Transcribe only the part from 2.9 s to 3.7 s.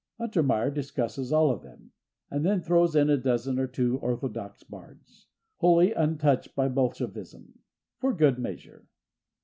in a dozen or